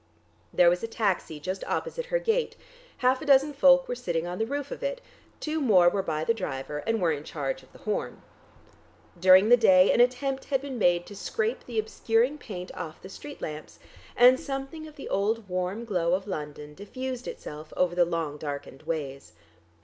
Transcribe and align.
There 0.51 0.71
was 0.71 0.81
a 0.81 0.87
taxi 0.87 1.39
just 1.39 1.63
opposite 1.65 2.07
her 2.07 2.17
gate; 2.17 2.55
half 3.05 3.21
a 3.21 3.25
dozen 3.27 3.53
folk 3.53 3.87
were 3.87 3.93
sitting 3.93 4.25
on 4.25 4.39
the 4.39 4.47
roof 4.47 4.71
of 4.71 4.81
it, 4.81 4.99
two 5.39 5.61
more 5.61 5.89
were 5.89 6.01
by 6.01 6.23
the 6.23 6.33
driver, 6.33 6.79
and 6.87 6.99
were 6.99 7.11
in 7.11 7.23
charge 7.23 7.61
of 7.61 7.71
the 7.71 7.77
horn.... 7.85 8.23
During 9.19 9.49
the 9.49 9.57
day 9.57 9.91
an 9.93 10.01
attempt 10.01 10.45
had 10.45 10.59
been 10.59 10.79
made 10.79 11.05
to 11.05 11.15
scrape 11.15 11.65
the 11.67 11.77
obscuring 11.77 12.39
paint 12.39 12.73
off 12.75 12.99
the 12.99 13.09
street 13.09 13.43
lamps, 13.43 13.77
and 14.15 14.39
something 14.39 14.87
of 14.87 14.95
the 14.95 15.07
old 15.07 15.47
warm 15.47 15.85
glow 15.85 16.15
of 16.15 16.25
London 16.25 16.73
diffused 16.73 17.27
itself 17.27 17.71
over 17.77 17.93
the 17.93 18.03
long 18.03 18.37
darkened 18.39 18.81
ways. 18.81 19.33